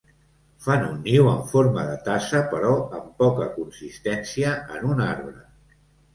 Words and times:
Fan 0.67 0.85
un 0.85 0.95
niu 1.07 1.29
en 1.31 1.43
forma 1.51 1.83
de 1.89 1.97
tassa 2.07 2.41
però 2.55 2.73
amb 3.01 3.13
poca 3.25 3.51
consistència 3.59 4.57
en 4.79 4.91
un 4.95 5.07
arbre. 5.13 5.39